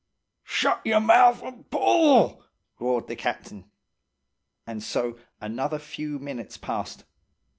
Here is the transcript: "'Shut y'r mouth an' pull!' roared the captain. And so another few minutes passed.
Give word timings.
"'Shut 0.43 0.81
y'r 0.83 0.99
mouth 0.99 1.43
an' 1.43 1.65
pull!' 1.65 2.43
roared 2.79 3.05
the 3.05 3.15
captain. 3.15 3.69
And 4.65 4.81
so 4.81 5.19
another 5.39 5.77
few 5.77 6.17
minutes 6.17 6.57
passed. 6.57 7.03